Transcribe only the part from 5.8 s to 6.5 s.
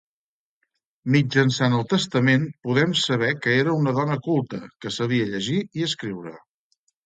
escriure.